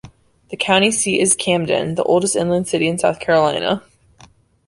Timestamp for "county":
0.57-0.89